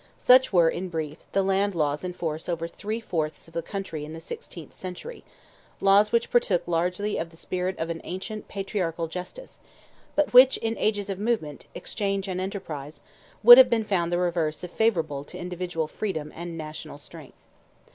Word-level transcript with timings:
Such 0.17 0.51
were, 0.51 0.67
in 0.67 0.89
brief, 0.89 1.19
the 1.31 1.43
land 1.43 1.75
laws 1.75 2.03
in 2.03 2.13
force 2.13 2.49
over 2.49 2.67
three 2.67 2.99
fourths 2.99 3.47
of 3.47 3.53
the 3.53 3.61
country 3.61 4.03
in 4.03 4.13
the 4.13 4.19
sixteenth 4.19 4.73
century; 4.73 5.23
laws 5.79 6.11
which 6.11 6.31
partook 6.31 6.63
largely 6.67 7.19
of 7.19 7.29
the 7.29 7.37
spirit 7.37 7.77
of 7.77 7.91
an 7.91 8.01
ancient 8.03 8.47
patriarchal 8.47 9.05
justice, 9.05 9.59
but 10.15 10.33
which, 10.33 10.57
in 10.57 10.75
ages 10.79 11.11
of 11.11 11.19
movement, 11.19 11.67
exchange, 11.75 12.27
and 12.27 12.41
enterprise, 12.41 13.03
would 13.43 13.59
have 13.59 13.69
been 13.69 13.83
found 13.85 14.11
the 14.11 14.17
reverse 14.17 14.63
of 14.63 14.71
favourable 14.71 15.23
to 15.23 15.37
individual 15.37 15.87
freedom 15.87 16.33
and 16.35 16.57
national 16.57 16.97
strength. 16.97 17.45